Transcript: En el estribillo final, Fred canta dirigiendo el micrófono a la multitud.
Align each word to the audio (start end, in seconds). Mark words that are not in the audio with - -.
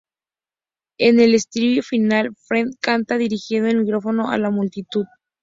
En 0.97 1.19
el 1.19 1.35
estribillo 1.35 1.83
final, 1.83 2.31
Fred 2.47 2.69
canta 2.81 3.19
dirigiendo 3.19 3.69
el 3.69 3.83
micrófono 3.83 4.31
a 4.31 4.39
la 4.39 4.49
multitud. 4.49 5.05